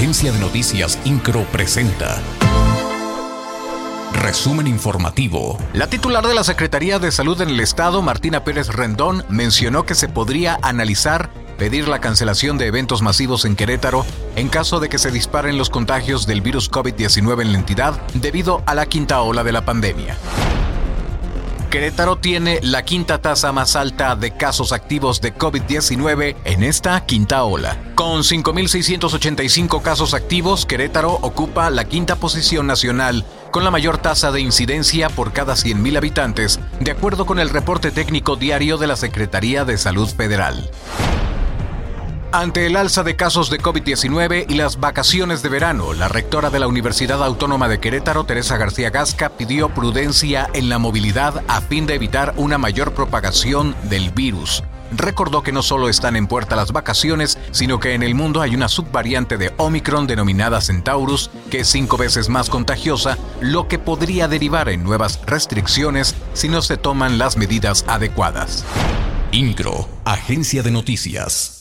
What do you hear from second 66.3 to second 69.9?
si no se toman las medidas adecuadas. INCRO,